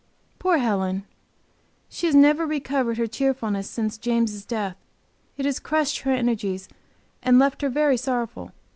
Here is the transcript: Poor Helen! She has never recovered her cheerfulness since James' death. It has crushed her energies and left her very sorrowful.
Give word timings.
Poor 0.39 0.57
Helen! 0.57 1.03
She 1.87 2.07
has 2.07 2.15
never 2.15 2.47
recovered 2.47 2.97
her 2.97 3.05
cheerfulness 3.05 3.69
since 3.69 3.99
James' 3.99 4.43
death. 4.43 4.75
It 5.37 5.45
has 5.45 5.59
crushed 5.59 5.99
her 5.99 6.11
energies 6.11 6.67
and 7.21 7.37
left 7.37 7.61
her 7.61 7.69
very 7.69 7.97
sorrowful. 7.97 8.51